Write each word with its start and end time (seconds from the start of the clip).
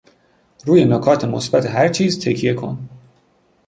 روی 0.65 0.85
نکات 0.85 1.25
مثبت 1.25 1.65
هرچیز 1.65 2.19
تکیه 2.19 2.53
کن. 2.53 2.89